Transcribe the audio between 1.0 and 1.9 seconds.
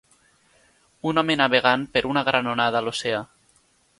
Un home navegant